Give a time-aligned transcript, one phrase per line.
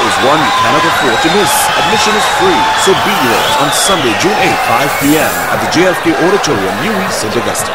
[0.00, 1.52] is one you cannot afford to miss.
[1.78, 5.32] Admission is free, so be there on Sunday, June 8th, 5 p.m.
[5.52, 7.36] at the JFK Auditorium, UWI St.
[7.36, 7.74] Augustine.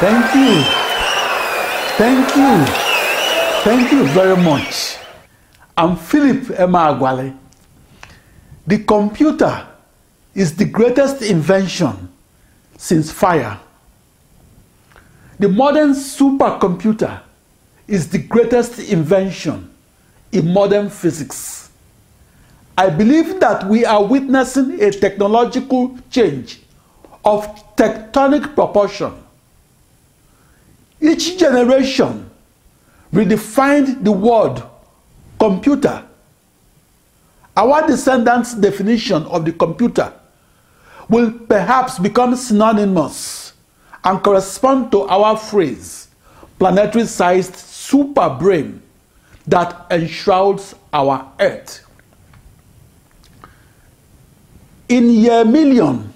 [0.00, 0.62] Thank you.
[1.96, 2.64] Thank you.
[3.62, 4.96] Thank you very much.
[5.76, 7.36] I'm Philip Emeagwali.
[8.66, 9.66] The computer
[10.34, 12.12] is the greatest invention
[12.76, 13.60] since fire.
[15.38, 17.20] The modern supercomputer
[17.88, 19.70] is the greatest invention
[20.32, 21.70] in modern physics.
[22.76, 26.60] I believe that we are witnessing a technological change
[27.24, 29.12] of tectonic proportion.
[31.00, 32.30] Each generation
[33.12, 34.62] redefined the word
[35.38, 36.04] computer.
[37.56, 40.12] Our descendants' definition of the computer
[41.08, 43.43] will perhaps become synonymous
[44.04, 46.08] and correspond to our phrase
[46.58, 48.80] planetary sized super brain
[49.46, 51.84] that enshrouds our earth.
[54.88, 56.12] In year million,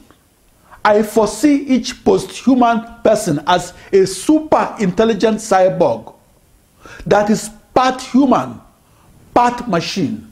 [0.84, 6.14] I foresee each post human person as a super intelligent cyborg
[7.06, 8.60] that is part human,
[9.34, 10.30] part machine,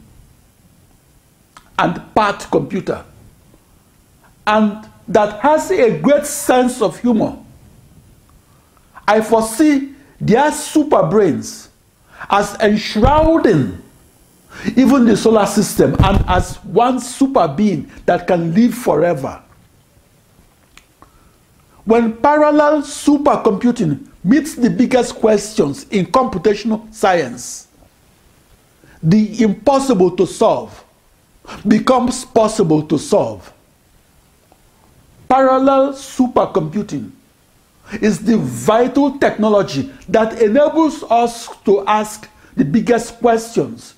[1.79, 3.05] and part computer,
[4.47, 7.37] and that has a great sense of humor.
[9.07, 11.69] I foresee their super brains
[12.31, 13.83] as enshrouding
[14.77, 19.43] even the solar system and as one super being that can live forever.
[21.84, 27.69] When parallel supercomputing meets the biggest questions in computational science,
[29.03, 30.83] the impossible to solve
[31.69, 33.53] becomes possible to solve.
[35.28, 37.12] Parallel supercomputing
[38.00, 43.94] is the vital technology that enables us to ask the biggest questions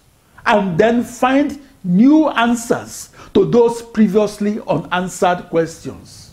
[0.46, 6.32] and then find new answers to those previously unanswered questions.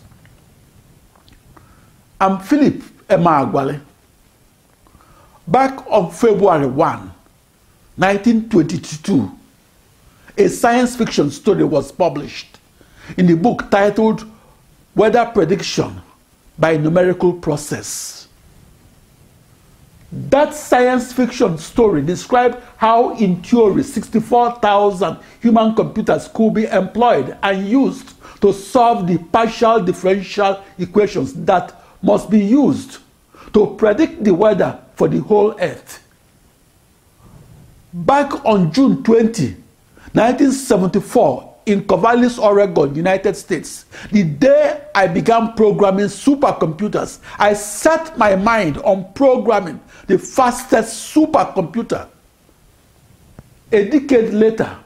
[2.20, 3.80] I'm Philip Emeagwali.
[5.46, 6.74] Back on February 1,
[7.96, 9.30] 1922,
[10.38, 12.58] a science fiction story was published
[13.16, 14.24] in the book titled
[14.94, 16.02] Weather Prediction
[16.58, 18.28] by Numerical Process.
[20.12, 27.66] That science fiction story described how, in theory, 64,000 human computers could be employed and
[27.66, 32.98] used to solve the partial differential equations that must be used
[33.52, 36.02] to predict the weather for the whole Earth.
[37.92, 39.56] Back on June 20,
[40.12, 48.36] 1974, in Corvallis, Oregon, United States, the day I began programming supercomputers, I set my
[48.36, 52.08] mind on programming the fastest supercomputer.
[53.72, 54.78] A decade later,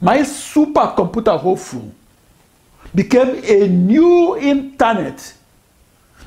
[0.00, 1.94] my supercomputer hopeful
[2.92, 5.34] became a new internet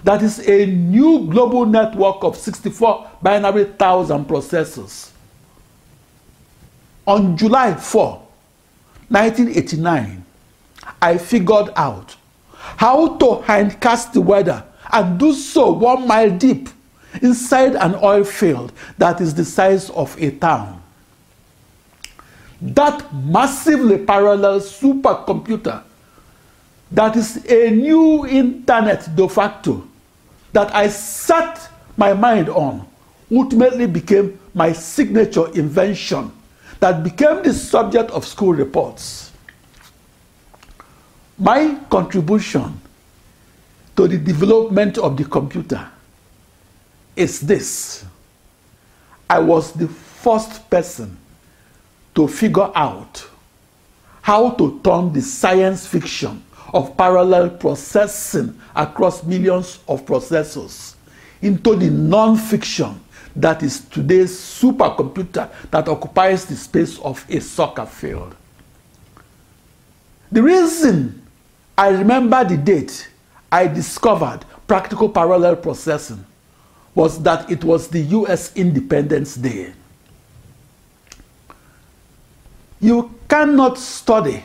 [0.06, 5.12] that is a new global network of 64 binary thousand processors.
[7.06, 8.23] On July 4,
[9.14, 10.26] 1989,
[11.00, 12.16] I figured out
[12.78, 16.68] how to hindcast the weather and do so one mile deep
[17.22, 20.82] inside an oil field that is the size of a town.
[22.60, 25.84] That massively parallel supercomputer
[26.90, 29.88] that is a new internet de facto
[30.54, 32.88] that I set my mind on
[33.32, 36.32] ultimately became my signature invention
[36.84, 39.32] that became the subject of school reports.
[41.40, 42.78] My contribution
[43.96, 45.88] to the development of the computer
[47.16, 48.04] is this.
[49.30, 51.16] I was the first person
[52.16, 53.30] to figure out
[54.22, 56.44] how to turn the science fiction
[56.74, 60.96] of parallel processing across millions of processors
[61.42, 63.00] into the non-fiction
[63.36, 68.36] that is today's supercomputer that occupies the space of a soccer field.
[70.32, 71.22] The reason
[71.78, 73.10] I remember the date
[73.52, 76.26] I discovered practical parallel processing
[76.96, 79.74] was that it was the US Independence Day.
[82.80, 84.44] You cannot study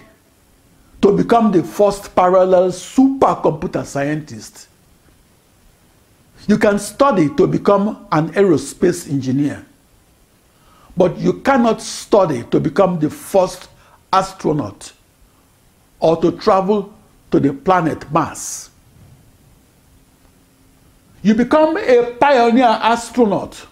[1.03, 4.68] to become the first parallel supercomputer scientist.
[6.49, 9.67] You can study to become an aerospace engineer,
[10.97, 13.69] but you cannot study to become the first
[14.11, 14.91] astronaut
[16.01, 16.91] or to travel
[17.31, 18.71] to the planet Mars.
[21.23, 23.67] You become a pioneer astronaut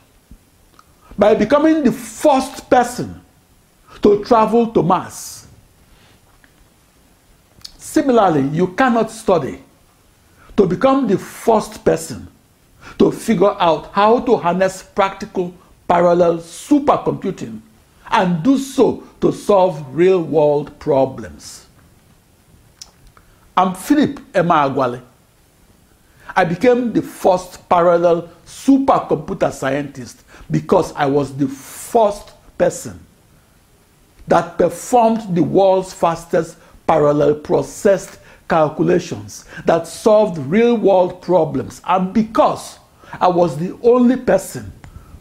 [1.16, 3.22] by becoming the first person
[4.02, 5.46] to travel to Mars.
[7.78, 9.62] Similarly, you cannot study
[10.58, 12.28] to become the first person
[12.98, 15.54] to figure out how to harness practical
[15.88, 17.60] parallel supercomputing
[18.10, 21.66] and do so to solve real world problems.
[23.56, 25.02] I'm Philip Emeagwali.
[26.34, 33.00] I became the first parallel supercomputer scientist because I was the first person
[34.28, 38.18] that performed the world's fastest parallel processed
[38.48, 42.78] calculations that solved real world problems and because
[43.20, 44.72] I was the only person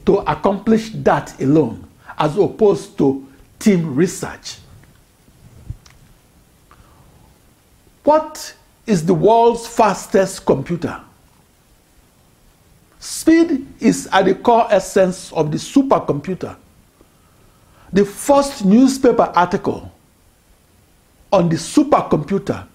[0.05, 1.87] to accomplish that alone
[2.17, 3.27] as opposed to
[3.59, 4.57] team research.
[8.03, 8.55] What
[8.85, 11.01] is the world's fastest computer?
[12.99, 16.55] Speed is at the core essence of the supercomputer.
[17.91, 19.91] The first newspaper article
[21.31, 22.67] on the supercomputer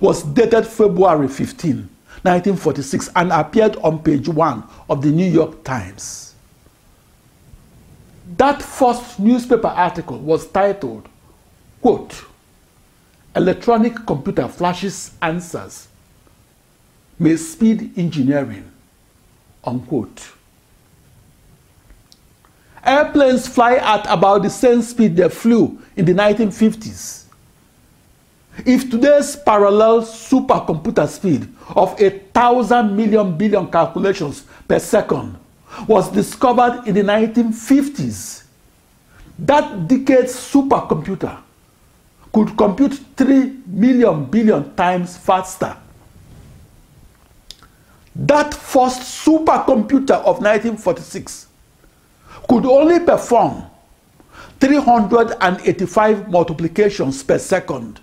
[0.00, 1.76] was dated February 15,
[2.22, 6.34] 1946, and appeared on page one of the New York Times.
[8.36, 11.08] That first newspaper article was titled,
[11.82, 12.24] quote,
[13.36, 15.88] electronic computer flashes answers
[17.18, 18.70] may speed engineering,
[19.64, 20.32] unquote.
[22.84, 27.23] Airplanes fly at about the same speed they flew in the 1950s.
[28.58, 35.36] If today's parallel supercomputer speed of a thousand million billion calculations per second
[35.88, 38.44] was discovered in the 1950s,
[39.40, 41.36] that decade's supercomputer
[42.32, 45.76] could compute 3 million billion times faster.
[48.14, 51.48] That first supercomputer of 1946
[52.48, 53.64] could only perform
[54.60, 58.00] 385 multiplications per second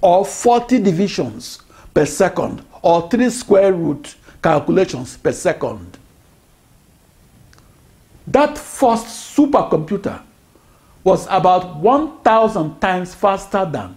[0.00, 1.60] or 40 divisions
[1.94, 5.98] per second or 3 square root calculations per second.
[8.26, 9.06] That first
[9.36, 10.20] supercomputer
[11.02, 13.96] was about 1,000 times faster than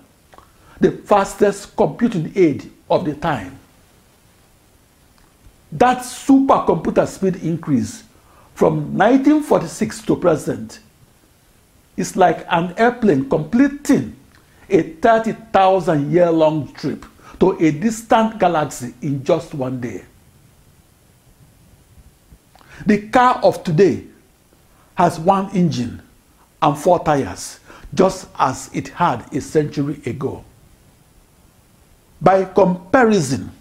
[0.79, 3.57] the fastest computing aid of the time.
[5.71, 8.03] That supercomputer speed increase
[8.55, 10.79] from 1946 to present
[11.97, 14.15] is like an airplane completing
[14.71, 17.05] a 30,000 year long trip
[17.39, 20.03] to a distant galaxy in just one day.
[22.85, 24.05] The car of today
[24.95, 26.01] has one engine
[26.61, 27.59] and four tires,
[27.93, 30.43] just as it had a century ago.
[32.21, 33.51] By comparison,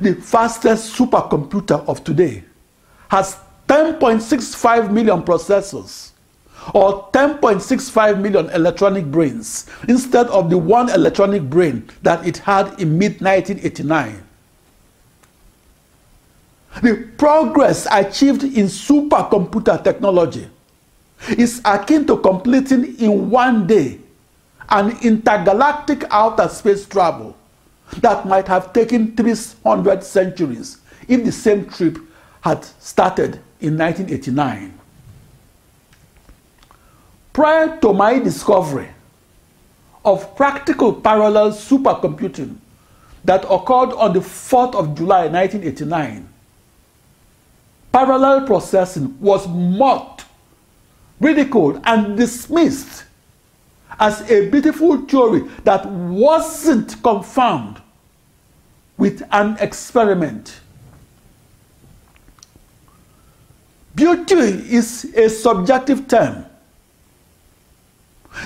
[0.00, 2.44] the fastest supercomputer of today
[3.08, 3.36] has
[3.68, 6.12] 10.65 million processors
[6.74, 12.98] or 10.65 million electronic brains instead of the one electronic brain that it had in
[12.98, 14.22] mid 1989.
[16.82, 20.48] The progress achieved in supercomputer technology
[21.36, 23.98] is akin to completing in one day
[24.68, 27.36] an intergalactic outer space travel
[27.98, 31.98] that might have taken 300 centuries if the same trip
[32.42, 34.77] had started in 1989.
[37.38, 38.88] Prior to my discovery
[40.04, 42.56] of practical parallel supercomputing
[43.24, 46.28] that occurred on the 4th of July 1989,
[47.92, 50.24] parallel processing was mocked
[51.20, 53.04] ridiculed and dismissed
[54.00, 57.80] as a beautiful theory that wasn't confirmed
[58.96, 60.58] with an experiment.
[63.94, 66.44] Beauty is a subjective term.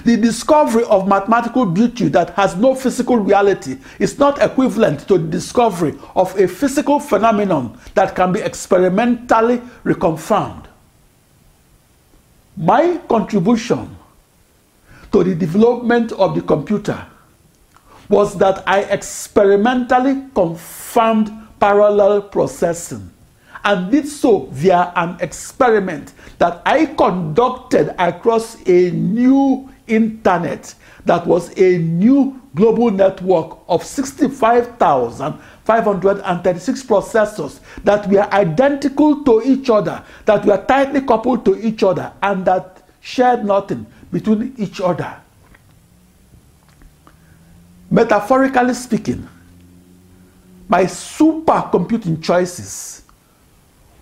[0.04, 5.28] The discovery of mathematical beauty that has no physical reality is not equivalent to the
[5.28, 10.64] discovery of a physical phenomenon that can be experimentally reconfirmed.
[12.56, 13.96] My contribution
[15.12, 17.06] to the development of the computer
[18.08, 21.30] was that I experimentally confirmed
[21.60, 23.10] parallel processing
[23.64, 30.74] and did so via an experiment that I conducted across a new internet
[31.04, 40.04] that was a new global network of 65,536 processors that were identical to each other,
[40.24, 45.16] that were tightly coupled to each other, and that shared nothing between each other.
[47.90, 49.26] Metaphorically speaking,
[50.68, 53.02] my supercomputing choices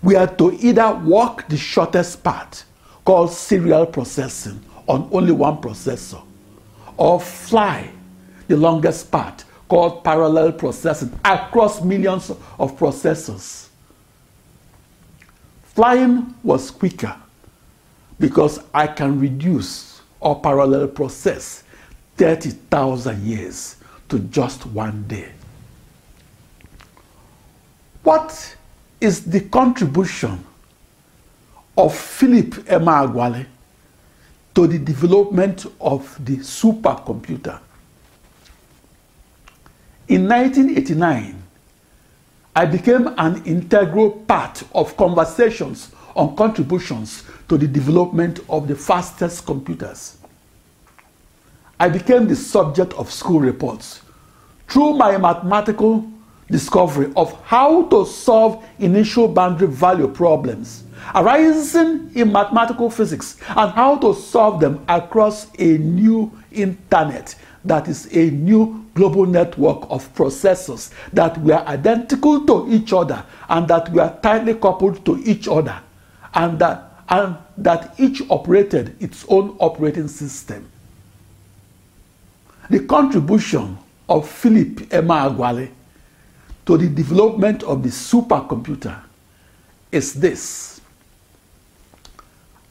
[0.03, 2.63] were to either walk the shortest path,
[3.03, 4.61] called serial processing,
[4.91, 6.21] on only one processor,
[6.97, 7.89] or fly
[8.49, 12.29] the longest path called parallel processing across millions
[12.59, 13.69] of processors.
[15.63, 17.15] Flying was quicker
[18.19, 21.63] because I can reduce or parallel process
[22.17, 23.77] 30,000 years
[24.09, 25.31] to just one day.
[28.03, 28.57] What
[28.99, 30.43] is the contribution
[31.77, 33.45] of Philip Emeagwali
[34.55, 37.59] to the development of the supercomputer.
[40.07, 41.41] In 1989,
[42.55, 49.45] I became an integral part of conversations on contributions to the development of the fastest
[49.45, 50.17] computers.
[51.79, 54.01] I became the subject of school reports
[54.67, 56.05] through my mathematical
[56.51, 60.83] discovery of how to solve initial boundary value problems
[61.15, 68.07] arising in mathematical physics and how to solve them across a new internet that is
[68.15, 74.17] a new global network of processors that were identical to each other and that were
[74.21, 75.79] tightly coupled to each other
[76.33, 80.67] and that, and that each operated its own operating system.
[82.69, 83.77] The contribution
[84.09, 85.69] of Philip Emeagwali
[86.71, 88.97] to the development of the supercomputer
[89.91, 90.79] is this.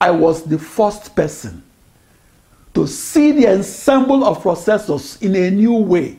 [0.00, 1.62] I was the first person
[2.73, 6.16] to see the ensemble of processors in a new way,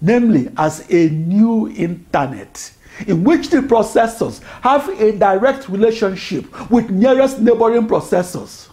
[0.00, 2.72] namely as a new internet
[3.06, 8.70] in which the processors have a direct relationship with nearest neighboring processors.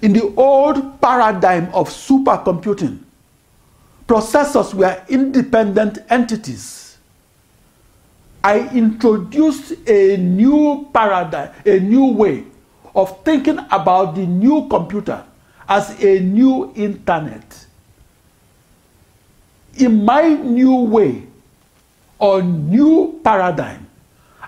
[0.00, 3.00] In the old paradigm of supercomputing,
[4.08, 6.96] processors were independent entities.
[8.42, 12.44] I introduced a new paradigm, a new way
[12.94, 15.22] of thinking about the new computer
[15.68, 17.66] as a new internet.
[19.76, 21.26] In my new way
[22.18, 23.86] or new paradigm,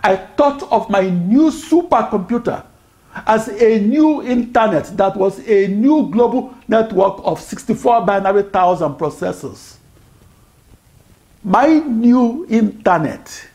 [0.03, 2.65] I thought of my new supercomputer
[3.27, 9.77] as a new internet that was a new global network of 64 binary thousand processors.
[11.43, 13.49] My new internet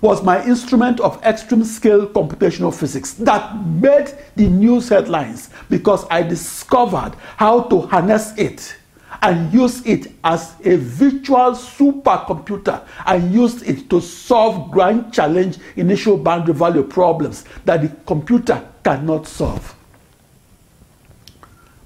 [0.00, 6.22] was my instrument of extreme scale computational physics that made the news headlines because I
[6.22, 8.76] discovered how to harness it
[9.22, 16.16] and use it as a virtual supercomputer and used it to solve grand challenge initial
[16.16, 19.74] boundary value problems that the computer cannot solve.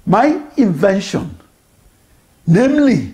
[0.05, 1.37] My invention,
[2.47, 3.13] namely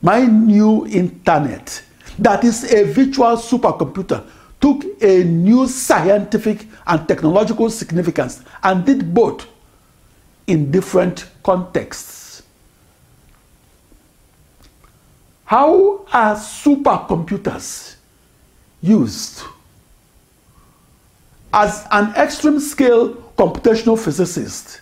[0.00, 1.82] my new internet,
[2.18, 4.24] that is a virtual supercomputer
[4.60, 9.46] took a new scientific and technological significance and did both
[10.46, 12.25] in different contexts.
[15.46, 17.94] How are supercomputers
[18.82, 19.44] used?
[21.52, 24.80] As an extreme scale computational physicist,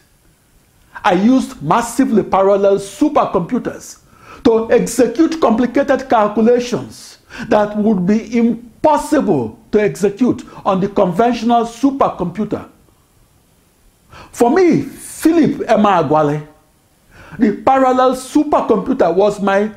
[1.04, 3.99] I used massively parallel supercomputers
[4.44, 7.18] to execute complicated calculations
[7.49, 12.71] that would be impossible to execute on the conventional supercomputer.
[14.33, 16.47] For me, Philip Emma Emeagwali,
[17.38, 19.71] the parallel supercomputer was my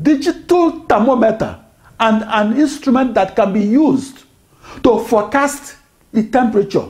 [0.00, 1.58] digital thermometer
[2.00, 4.24] and an instrument that can be used
[4.82, 5.76] to forecast
[6.12, 6.88] the temperature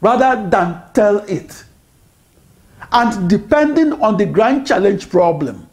[0.00, 1.64] rather than tell it.
[2.90, 5.68] And depending on the grand challenge problem,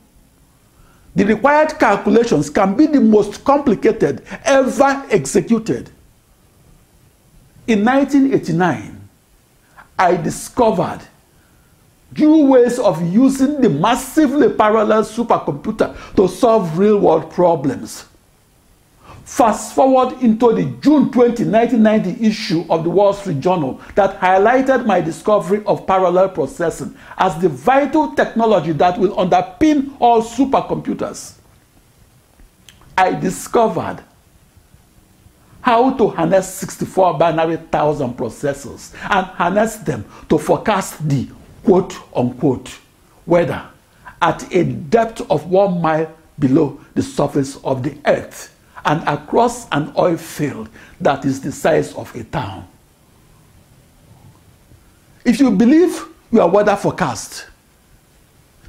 [1.16, 5.90] the required calculations can be the most complicated ever executed.
[7.68, 9.10] In 1989,
[9.98, 11.00] I discovered
[12.18, 18.06] new ways of using the massively parallel supercomputer to solve real world problems.
[19.26, 24.86] Fast forward into the June 20, 1990 issue of the Wall Street Journal that highlighted
[24.86, 31.34] my discovery of parallel processing as the vital technology that will underpin all supercomputers.
[32.96, 34.04] I discovered
[35.62, 41.28] how to harness 64 binary thousand processors and harness them to forecast the
[41.66, 42.80] quote unquote
[43.26, 43.66] weather
[44.22, 48.56] at a depth of one mile below the surface of the earth
[48.86, 50.70] and across an oil field
[51.02, 52.68] that is the size of a town.
[55.26, 57.48] If you believe your weather forecast,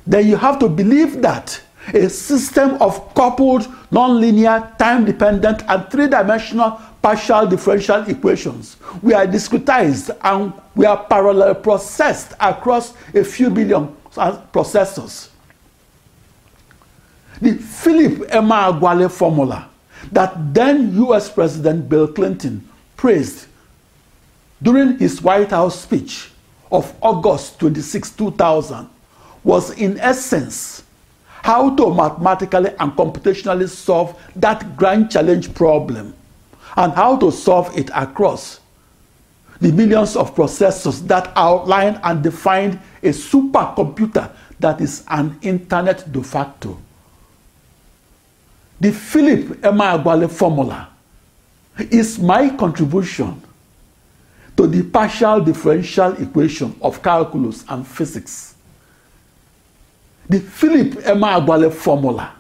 [0.07, 1.61] then you have to believe that
[1.93, 3.63] a system of coupled,
[3.93, 8.77] nonlinear, time-dependent, and three-dimensional partial differential equations.
[9.01, 13.95] Were discretized and were parallel processed across a few billion
[14.53, 15.29] processors.
[17.41, 19.69] The Philip Emeagwali formula
[20.11, 23.47] that then US President Bill Clinton praised
[24.61, 26.33] during his White House speech
[26.73, 28.91] of August 26, 2000
[29.45, 30.83] was in essence
[31.45, 36.13] how to mathematically and computationally solve that grand challenge problem
[36.77, 38.61] and how to solve it across
[39.61, 44.31] the millions of processors that outline and define a supercomputer
[44.61, 46.79] that is an internet de facto.
[48.79, 50.89] The Philip Emeagwali formula
[51.79, 53.41] is my contribution
[54.57, 58.55] to the partial differential equation of calculus and physics.
[60.29, 62.35] The Philip Emeagwali formula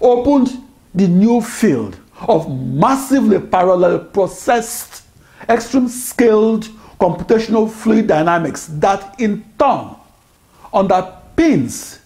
[0.00, 0.62] opened
[0.94, 5.02] the new field of massively parallel processed,
[5.48, 6.64] extreme scaled
[6.98, 9.94] computational fluid dynamics that in turn
[10.72, 11.98] underpins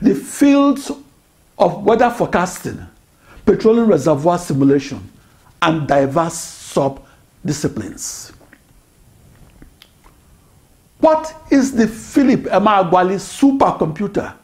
[0.00, 0.90] the fields
[1.58, 2.86] of weather forecasting,
[3.44, 5.10] petroleum reservoir simulation,
[5.62, 8.32] and diverse sub-disciplines.
[11.00, 14.34] What is the Philip Emeagwali supercomputer?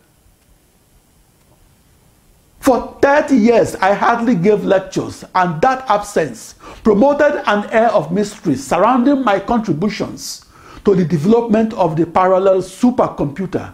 [2.66, 8.56] For 30 years, I hardly gave lectures, and that absence promoted an air of mystery
[8.56, 10.44] surrounding my contributions
[10.84, 13.72] to the development of the parallel supercomputer.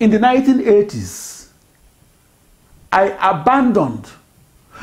[0.00, 1.48] In the 1980s,
[2.92, 4.06] I abandoned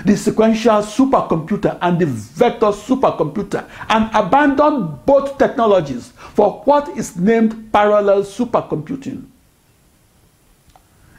[0.03, 7.71] the sequential supercomputer and the vector supercomputer and abandoned both technologies for what is named
[7.71, 9.27] parallel supercomputing.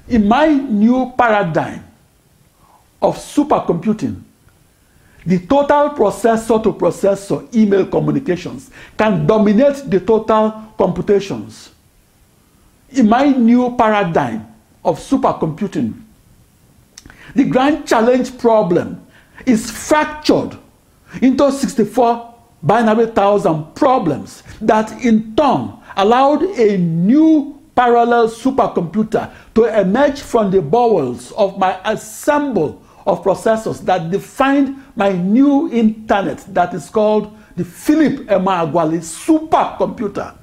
[0.09, 1.85] In my new paradigm
[3.03, 4.23] of supercomputing,
[5.25, 11.71] the total processor to processor email communications can dominate the total computations.
[12.91, 14.47] In my new paradigm
[14.85, 15.93] of supercomputing,
[17.35, 19.05] the grand challenge problem
[19.45, 20.57] is fractured
[21.21, 30.23] into 64 binary thousand problems that in turn allowed a new parallel supercomputer to emerge
[30.23, 36.91] from the bowels of my ensemble of processors that defined my new internet that is
[36.91, 40.35] called the Philip Emeagwali supercomputer.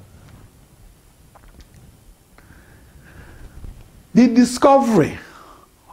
[4.14, 5.18] The discovery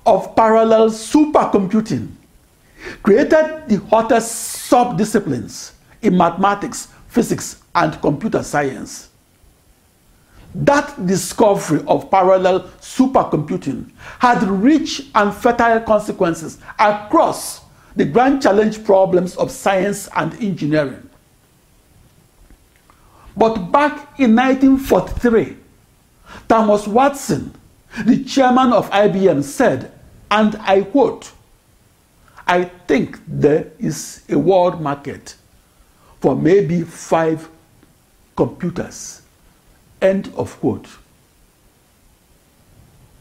[0.06, 2.08] of parallel supercomputing
[3.02, 5.72] created the hottest sub-disciplines
[6.02, 9.09] in mathematics, physics, and computer science.
[10.54, 17.62] That discovery of parallel supercomputing had rich and fertile consequences across
[17.94, 21.08] the grand challenge problems of science and engineering.
[23.36, 25.56] But back in 1943,
[26.48, 27.54] Thomas Watson
[28.04, 29.92] the chairman of IBM said,
[30.30, 31.32] and I quote,
[32.46, 35.34] I think there is a world market
[36.20, 37.48] for maybe five
[38.36, 39.19] computers.
[40.00, 40.86] End of quote.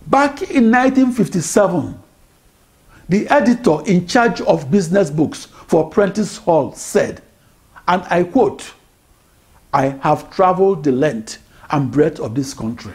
[0.07, 1.99] Back in 1957,
[3.09, 7.21] the editor in charge of business books for Prentice Hall said,
[7.87, 8.73] and I quote,
[9.73, 11.37] I have traveled the length
[11.69, 12.93] and breadth of this country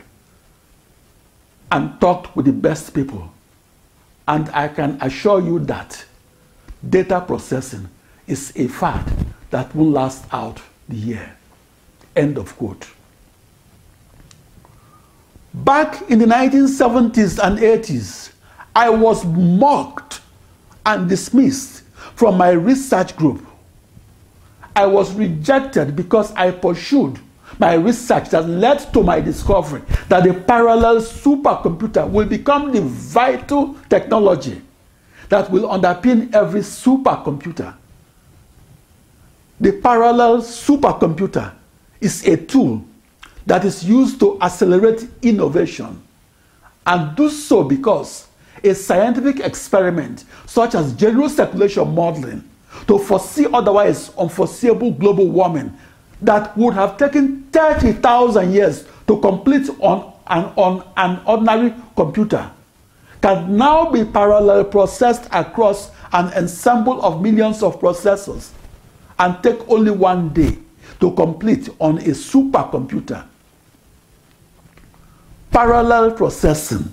[1.70, 3.32] and talked with the best people.
[4.26, 6.04] And I can assure you that
[6.88, 7.88] data processing
[8.26, 9.04] is a fad
[9.50, 11.36] that will last out the year.
[12.16, 12.86] End of quote.
[15.54, 18.32] Back in the 1970s and 80s,
[18.74, 20.20] I was mocked
[20.84, 21.84] and dismissed
[22.16, 23.46] from my research group.
[24.74, 27.20] I was rejected because I pursued
[27.60, 33.76] my research that led to my discovery that the parallel supercomputer will become the vital
[33.88, 34.60] technology
[35.28, 37.74] that will underpin every supercomputer.
[39.60, 41.52] The parallel supercomputer
[42.00, 42.84] is a tool
[43.46, 46.00] that is used to accelerate innovation
[46.87, 48.28] and do so because
[48.62, 52.42] a scientific experiment such as general circulation modeling
[52.87, 55.72] to foresee otherwise unforeseeable global warming
[56.22, 62.50] that would have taken 30,000 years to complete on an, on an ordinary computer
[63.20, 68.50] can now be parallel processed across an ensemble of millions of processors
[69.18, 70.59] and take only one day
[71.00, 73.24] to complete on a supercomputer.
[75.54, 76.92] Parallel processing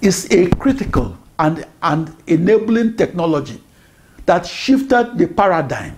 [0.00, 3.60] is a critical and, and enabling technology
[4.24, 5.94] that shifted the paradigm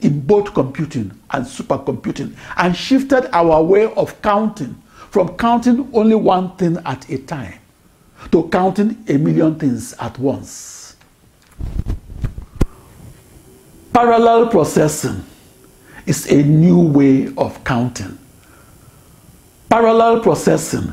[0.00, 4.74] in both computing and supercomputing and shifted our way of counting
[5.10, 7.58] from counting only one thing at a time
[8.30, 10.94] to counting a million things at once.
[13.94, 15.24] Parallel processing
[16.04, 18.18] is a new way of counting.
[19.72, 20.92] Parallel processing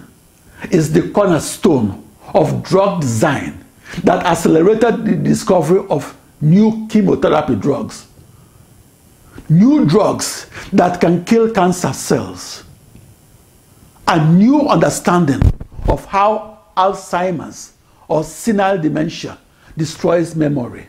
[0.71, 2.01] is the cornerstone
[2.33, 3.65] of drug design
[4.05, 8.07] that accelerated the discovery of new chemotherapy drugs.
[9.49, 12.63] New drugs that can kill cancer cells.
[14.07, 15.41] A new understanding
[15.89, 17.73] of how Alzheimer's
[18.07, 19.37] or senile dementia
[19.75, 20.87] destroys memory.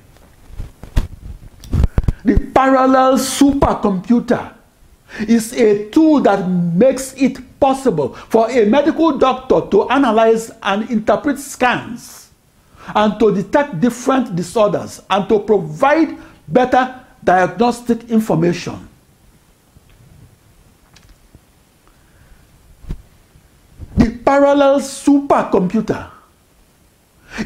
[2.25, 4.55] The parallel supercomputer
[5.27, 11.39] is a tool that makes it possible for a medical doctor to analyze and interpret
[11.39, 12.31] scans
[12.95, 16.17] and to detect different disorders and to provide
[16.49, 18.89] better diagnostic information.
[23.97, 26.11] The parallel supercomputer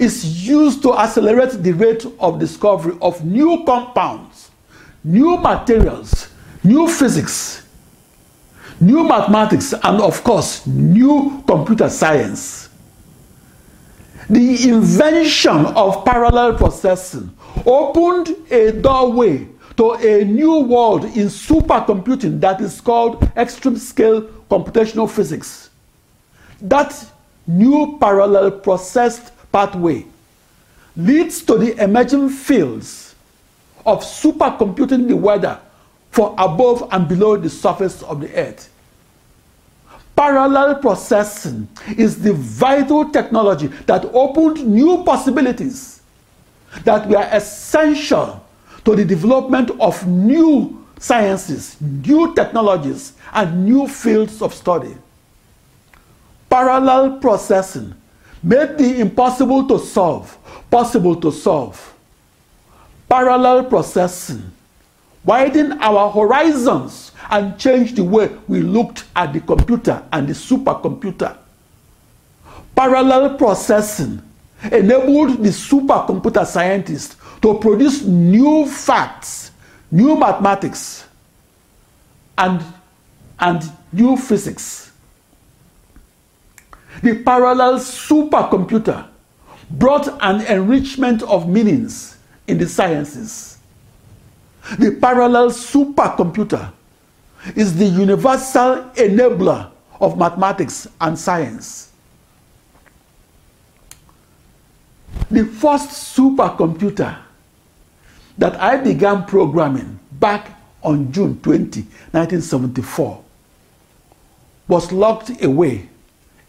[0.01, 4.51] is used to accelerate the rate of discovery of new compounds,
[5.03, 6.29] new materials,
[6.63, 7.64] new physics,
[8.81, 12.69] new mathematics, and of course, new computer science.
[14.29, 22.61] The invention of parallel processing opened a doorway to a new world in supercomputing that
[22.61, 25.71] is called extreme scale computational physics.
[26.63, 26.95] That
[27.47, 30.07] new parallel processed pathway
[30.97, 33.15] leads to the emerging fields
[33.85, 35.61] of supercomputing the weather
[36.15, 38.71] for above and below the surface of the earth.
[40.15, 46.03] Parallel processing is the vital technology that opened new possibilities
[46.85, 48.47] that were essential
[48.85, 54.97] to the development of new sciences, new technologies, and new fields of study.
[56.49, 57.93] Parallel processing
[58.41, 60.39] made the impossible to solve
[60.71, 61.95] possible to solve.
[63.09, 64.54] Parallel processing
[65.25, 71.37] widen our horizons and change the way we looked at the computer and the supercomputer.
[72.77, 74.23] Parallel processing
[74.65, 79.51] enabled the supercomputer scientists to produce new facts,
[79.91, 81.07] new mathematics,
[82.37, 82.63] and,
[83.39, 84.93] and new physics.
[87.03, 89.09] The parallel supercomputer
[89.71, 93.54] brought an enrichment of meanings in the sciences
[94.79, 96.73] the parallel supercomputer
[97.55, 101.93] is the universal enabler of mathematics and science.
[105.31, 107.19] The first supercomputer
[108.39, 110.51] that I began programming back
[110.83, 113.23] on June 20, 1974,
[114.69, 115.89] was locked away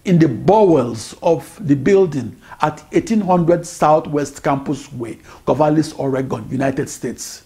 [0.06, 7.45] in the bowels of the building at 1800 Southwest Campus Way, Corvallis, Oregon, United States.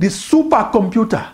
[0.00, 1.28] The supercomputer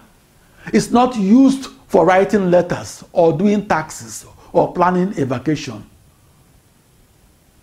[0.72, 5.88] is not used for writing letters or doing taxes or planning a vacation.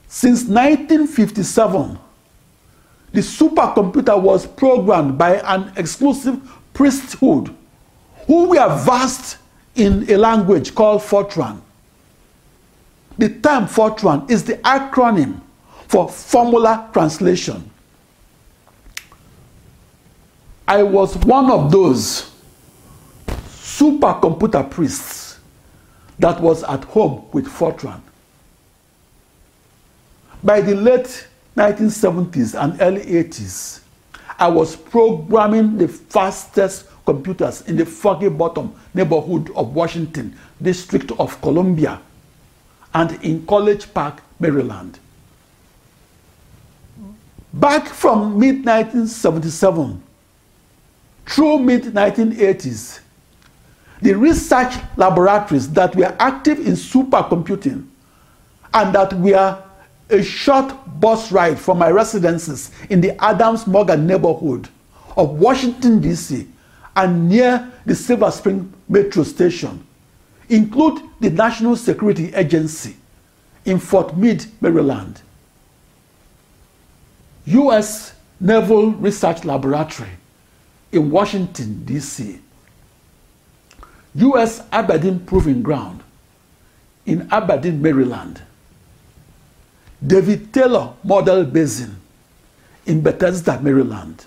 [0.08, 2.00] Since 1957,
[3.12, 6.40] the supercomputer was programmed by an exclusive
[6.74, 7.54] priesthood
[8.26, 9.40] who were versed
[9.76, 11.60] in a language called Fortran.
[13.18, 15.42] The term Fortran is the acronym
[15.90, 17.70] for Formula Translation.
[20.74, 22.32] I was one of those
[23.28, 25.38] supercomputer priests
[26.18, 28.02] that was at home with Fortran.
[30.44, 33.82] By the late 1970s and early 80s,
[34.40, 41.40] I was programming the fastest computers in the Foggy Bottom neighborhood of Washington, District of
[41.42, 42.02] Columbia,
[42.96, 44.98] and in College Park, Maryland.
[47.54, 50.02] Back from mid 1977
[51.26, 53.00] through mid-1980s,
[54.02, 57.88] the research laboratories that were active in supercomputing
[58.74, 59.62] and that were
[60.10, 64.68] a short bus ride from my residences in the Adams Morgan neighborhood
[65.16, 66.48] of Washington, D.C.,
[66.96, 69.86] and near the Silver Spring Metro Station
[70.50, 72.96] include the National Security Agency
[73.66, 75.22] in Fort Meade, Maryland,
[77.46, 78.14] U.S.
[78.40, 80.10] Naval Research Laboratory
[80.94, 82.40] in Washington, D.C.,
[84.16, 84.64] U.S.
[84.72, 86.04] Aberdeen Proving Ground
[87.08, 88.42] in Aberdeen, Maryland,
[90.06, 92.00] David Taylor Model Basin
[92.86, 94.26] in Bethesda, Maryland,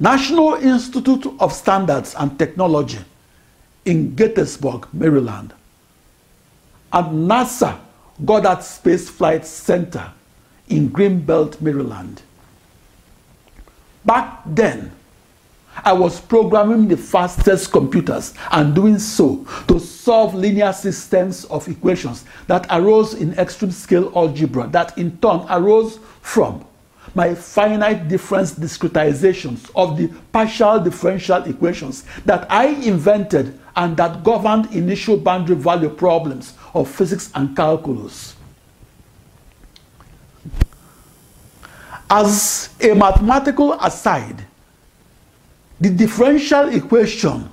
[0.00, 3.00] National Institute of Standards and Technology
[3.84, 5.52] in Gaithersburg, Maryland,
[6.92, 7.78] and NASA
[8.24, 10.10] Goddard Space Flight Center
[10.68, 12.22] in Greenbelt, Maryland.
[14.04, 14.92] Back then,
[15.84, 22.24] I was programming the fastest computers and doing so to solve linear systems of equations
[22.46, 26.64] that arose in extreme scale algebra that in turn arose from
[27.14, 34.72] my finite difference discretizations of the partial differential equations that I invented and that governed
[34.74, 38.34] initial boundary value problems of physics and calculus.
[42.10, 44.44] As a mathematical aside,
[45.80, 47.50] the differential equation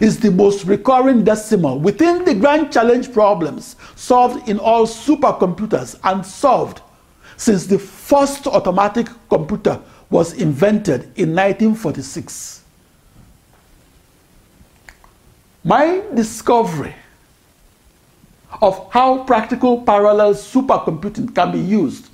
[0.00, 6.24] is the most recurring decimal within the grand challenge problems solved in all supercomputers and
[6.24, 6.80] solved
[7.36, 9.80] since the first automatic computer
[10.10, 12.62] was invented in 1946.
[15.64, 16.94] My discovery
[18.60, 22.08] of how practical parallel supercomputing can be used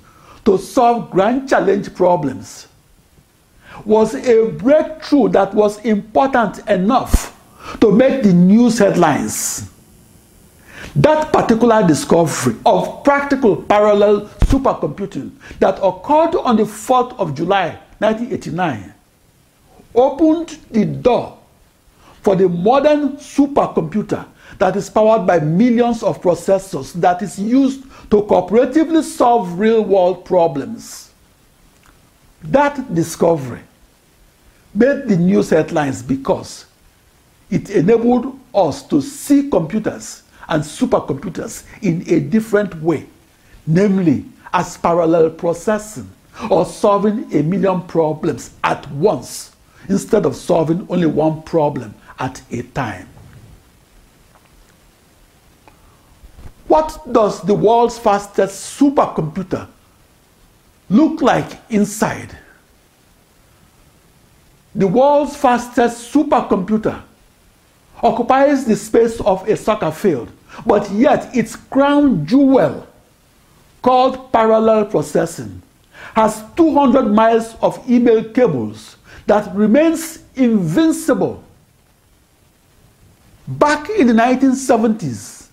[0.45, 2.67] to solve grand challenge problems
[3.85, 7.35] was a breakthrough that was important enough
[7.81, 9.69] to make the news headlines.
[10.95, 18.93] That particular discovery of practical parallel supercomputing that occurred on the 4th of July 1989
[19.93, 21.37] opened the door
[22.21, 24.25] for the modern supercomputer
[24.57, 30.25] that is powered by millions of processors that is used to cooperatively solve real world
[30.25, 31.11] problems.
[32.43, 33.61] That discovery
[34.73, 36.65] made the news headlines because
[37.49, 43.05] it enabled us to see computers and supercomputers in a different way,
[43.65, 46.09] namely as parallel processing
[46.49, 49.55] or solving a million problems at once
[49.87, 53.07] instead of solving only one problem at a time.
[56.67, 59.67] What does the world's fastest supercomputer
[60.89, 62.37] look like inside?
[64.75, 67.01] The world's fastest supercomputer
[68.01, 70.31] occupies the space of a soccer field,
[70.65, 72.87] but yet its crown jewel,
[73.81, 75.61] called parallel processing,
[76.13, 81.43] has 200 miles of email cables that remains invincible.
[83.47, 85.47] Back in the 1970s,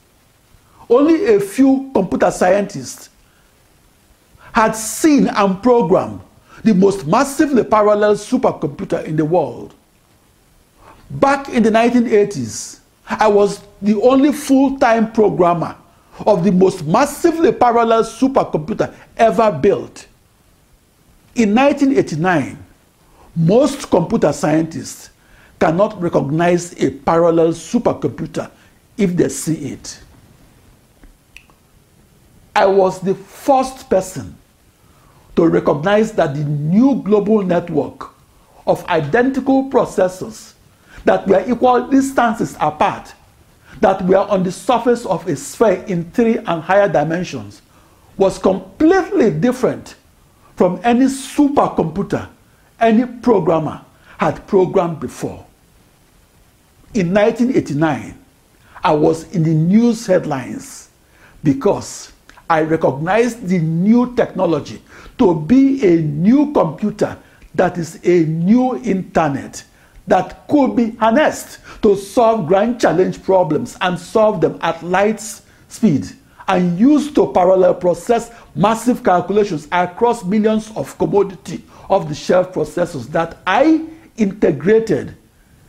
[0.91, 3.09] only a few computer scientists
[4.53, 6.21] had seen and programmed
[6.67, 9.73] the most massively parallel supercomputer in the world.
[11.09, 15.77] Back in the 1980s, I was the only full-time programmer
[16.27, 20.09] of the most massively parallel supercomputer ever built.
[21.37, 22.59] In 1989,
[23.37, 25.11] most computer scientists
[25.61, 28.51] cannot recognize a parallel supercomputer
[28.97, 30.01] if they see it.
[32.57, 34.37] I was the first person
[35.37, 38.11] to recognize that the new global network
[38.67, 40.55] of identical processors
[41.05, 43.15] that were equal distances apart,
[43.81, 47.63] that were on the surface of a sphere in three and higher dimensions,
[48.17, 49.97] was completely different
[50.57, 52.29] from any supercomputer
[52.81, 53.83] any programmer
[54.19, 55.45] had programmed before.
[56.95, 58.19] In 1989,
[58.83, 60.89] I was in the news headlines
[61.43, 62.13] because
[62.49, 64.83] I recognized the new technology
[65.19, 67.17] to be a new computer
[67.55, 69.65] that is a new internet
[70.07, 75.21] that could be harnessed to solve grand challenge problems and solve them at light
[75.69, 76.07] speed
[76.49, 83.85] and used to parallel process massive calculations across millions of commodity off-the-shelf processors that I
[84.17, 85.17] integrated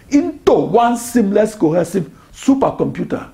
[0.09, 3.31] into one seamless cohesive supercomputer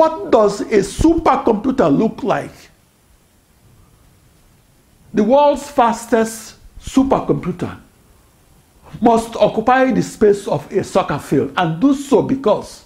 [0.00, 2.70] what does a supercomputer look like?
[5.12, 7.78] The world's fastest supercomputer
[9.00, 12.84] must occupy the space of a soccer field and do so because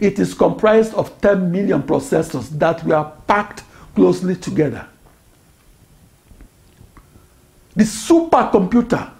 [0.00, 3.62] It is comprised of 10 million processors that were packed
[3.94, 4.86] closely together.
[7.76, 9.10] The supercomputer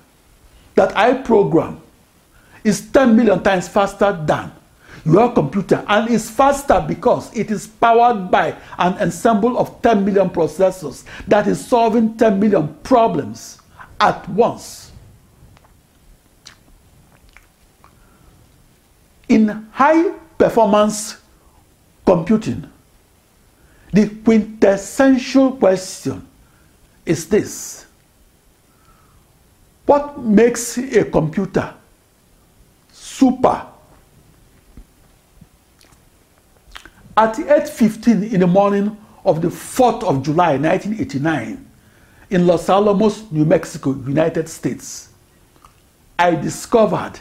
[0.75, 1.81] that I program
[2.63, 4.53] is 10 million times faster than
[5.05, 10.31] your computer and is faster because it is powered by an ensemble of 10 million
[10.31, 13.59] processors that is solving 10 million problems
[14.01, 14.93] at once.
[19.29, 21.19] In high performance
[22.07, 22.71] computing,
[23.93, 26.27] the quintessential question
[27.07, 27.87] is this
[29.87, 31.75] What makes a computer
[32.93, 33.74] super?
[37.17, 41.65] At 8.15 in the morning of the 4th of July 1989,
[42.31, 45.11] in Los Alamos, New Mexico, United States,
[46.19, 47.21] I discovered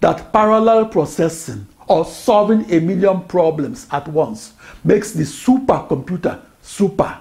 [0.00, 4.52] that parallel processing or solving a million problems at once
[4.84, 7.18] makes the supercomputer super.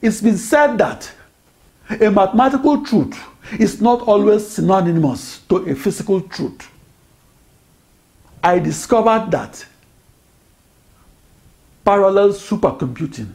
[0.00, 1.10] It's been said that
[1.90, 3.18] a mathematical truth
[3.58, 6.70] is not always synonymous to a physical truth.
[8.42, 9.64] I discovered that
[11.84, 13.30] parallel supercomputing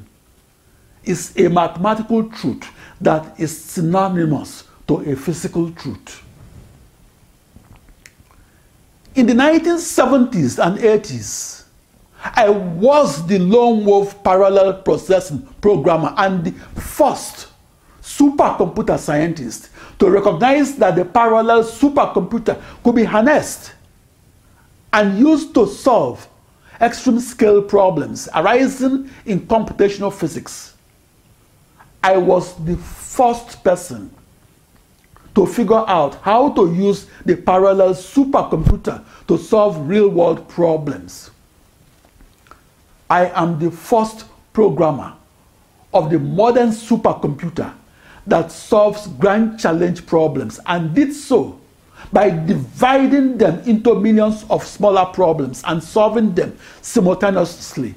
[1.03, 2.69] is a mathematical truth
[3.01, 6.23] that is synonymous to a physical truth.
[9.15, 11.65] In the 1970s and 80s,
[12.23, 17.47] I was the lone wolf parallel processing programmer and the first
[18.01, 23.73] supercomputer scientist to recognize that the parallel supercomputer could be harnessed
[24.93, 26.27] and used to solve
[26.79, 30.75] extreme scale problems arising in computational physics.
[32.03, 34.13] I was the first person
[35.35, 41.31] to figure out how to use the parallel supercomputer to solve real world problems.
[43.09, 45.13] I am the first programmer
[45.93, 47.73] of the modern supercomputer
[48.27, 51.59] that solves grand challenge problems and did so
[52.11, 57.95] by dividing them into millions of smaller problems and solving them simultaneously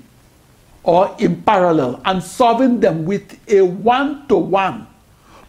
[0.85, 4.87] or in parallel and solving them with a one to one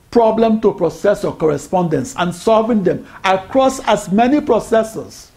[0.10, 5.30] problem to processor correspondence and solving them across as many processors.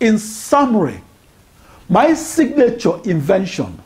[0.00, 1.02] In summary,
[1.88, 3.82] my signature invention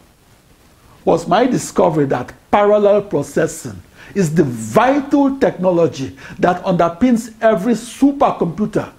[1.05, 3.83] was my discovery that parallel processing
[4.15, 8.93] is the vital technology that underpins every supercomputer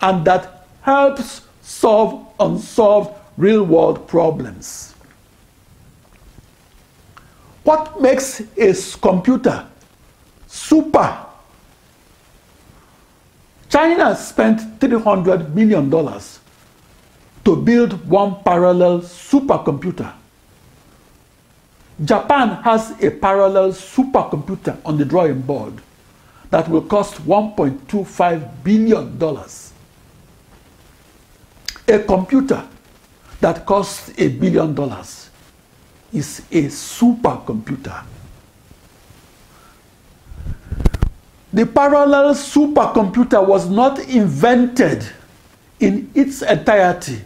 [0.00, 4.94] and that helps solve unsolved real world problems.
[7.64, 9.66] What makes a computer
[10.46, 11.26] super?
[13.68, 15.90] China spent $300 million
[17.44, 20.12] to build one parallel supercomputer.
[22.04, 25.74] Japan has a parallel supercomputer on the drawing board
[26.50, 29.18] that will cost $1.25 billion.
[31.88, 32.66] A computer
[33.40, 35.30] that costs a billion dollars
[36.12, 38.04] is a supercomputer.
[41.52, 45.04] The parallel supercomputer was not invented
[45.80, 47.22] in its entirety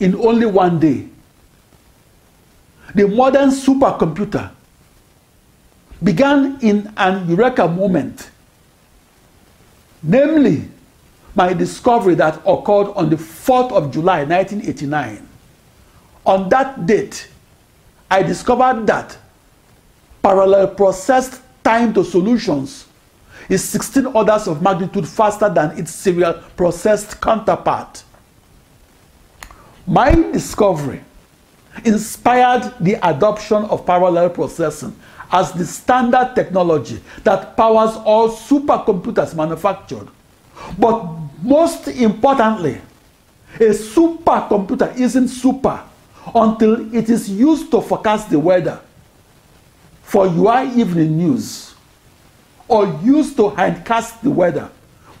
[0.00, 1.08] in only one day.
[2.94, 4.50] The modern supercomputer
[6.02, 8.30] began in an eureka moment,
[10.02, 10.68] namely
[11.34, 15.28] my discovery that occurred on the 4th of July 1989.
[16.26, 17.28] On that date,
[18.10, 19.18] I discovered that
[20.22, 22.86] parallel processed time to solutions
[23.48, 28.04] is 16 orders of magnitude faster than its serial processed counterpart.
[29.86, 31.02] My discovery
[31.84, 34.94] inspired the adoption of parallel processing
[35.32, 40.08] as the standard technology that powers all supercomputers manufactured.
[40.78, 41.04] But
[41.42, 42.80] most importantly,
[43.56, 45.82] a supercomputer isn't super
[46.34, 48.80] until it is used to forecast the weather
[50.02, 51.74] for your evening news
[52.68, 54.70] or used to hindcast the weather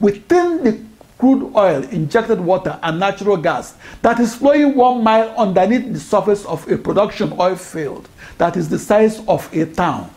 [0.00, 0.80] within the
[1.18, 6.44] crude oil, injected water, and natural gas that is flowing one mile underneath the surface
[6.46, 8.08] of a production oil field
[8.38, 10.10] that is the size of a town.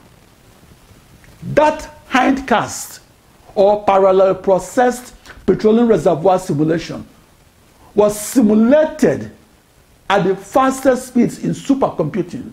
[1.43, 2.99] That hindcast
[3.55, 5.13] or parallel processed
[5.45, 7.07] petroleum reservoir simulation
[7.95, 9.31] was simulated
[10.09, 12.51] at the fastest speeds in supercomputing.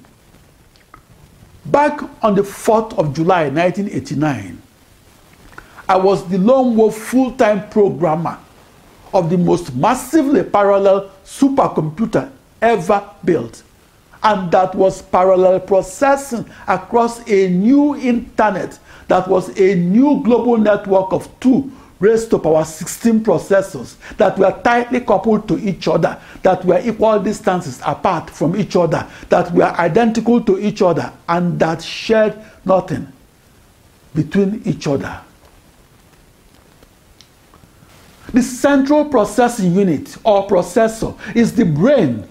[1.66, 4.60] Back on the 4th of July 1989,
[5.88, 8.38] I was the lone wolf full time programmer
[9.12, 12.30] of the most massively parallel supercomputer
[12.60, 13.62] ever built.
[14.22, 18.78] And that was parallel processing across a new internet
[19.08, 21.70] that was a new global network of two
[22.00, 27.18] raised to power 16 processors that were tightly coupled to each other, that were equal
[27.20, 33.06] distances apart from each other, that were identical to each other, and that shared nothing
[34.14, 35.20] between each other.
[38.34, 42.26] The central processing unit or processor is the brain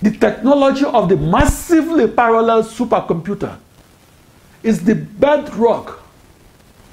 [0.01, 3.59] the technology of the massively parallel supercomputer
[4.62, 6.03] is the bedrock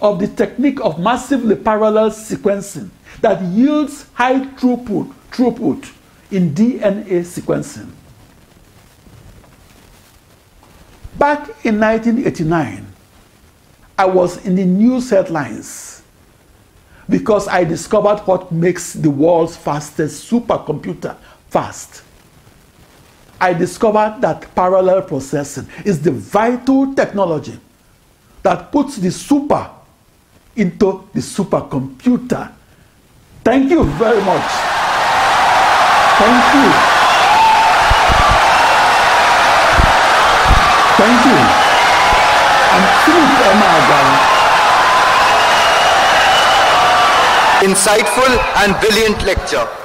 [0.06, 2.90] of the technique of massively parallel sequencing
[3.22, 5.92] that yields high throughput, throughput
[6.30, 7.90] in DNA sequencing.
[11.18, 12.86] Back in 1989,
[13.98, 16.04] I was in the news headlines
[17.10, 21.18] because I discovered what makes the world's fastest supercomputer
[21.50, 22.04] fast.
[23.42, 27.60] I discovered that parallel processing is the vital technology
[28.44, 29.72] that puts the super
[30.56, 32.52] into the supercomputer.
[33.44, 34.52] Thank you very much.
[36.18, 36.68] Thank you.
[40.98, 41.40] Thank you.
[42.74, 43.36] I'm Philip
[47.62, 48.34] Insightful
[48.64, 49.85] and brilliant lecture.